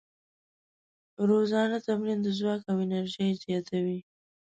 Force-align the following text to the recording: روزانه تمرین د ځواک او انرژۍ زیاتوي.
روزانه 1.29 1.77
تمرین 1.87 2.19
د 2.23 2.27
ځواک 2.37 2.61
او 2.71 2.77
انرژۍ 2.85 3.29
زیاتوي. 3.43 3.99